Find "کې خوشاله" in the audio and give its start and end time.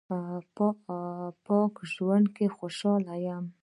2.35-3.15